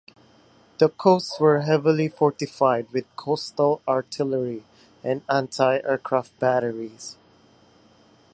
[0.79, 4.63] The coasts were heavily fortified with coastal artillery
[5.03, 7.17] and anti-aircraft batteries.